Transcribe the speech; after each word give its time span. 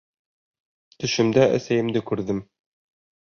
Төшөмдә 1.03 1.45
әсәйемде 1.59 2.03
күрҙем. 2.13 2.43